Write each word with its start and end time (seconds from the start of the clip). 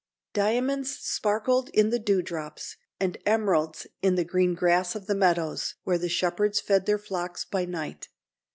Diamonds 0.33 0.97
sparkled 0.97 1.69
in 1.75 1.91
the 1.91 1.99
dew 1.99 2.23
drops, 2.23 2.75
and 2.99 3.19
emeralds 3.23 3.85
in 4.01 4.15
the 4.15 4.25
green 4.25 4.55
grass 4.55 4.95
of 4.95 5.05
the 5.05 5.13
meadows, 5.13 5.75
where 5.83 5.99
the 5.99 6.09
shepherds 6.09 6.59
fed 6.59 6.87
their 6.87 6.97
flocks 6.97 7.45
by 7.45 7.65
night. 7.65 8.07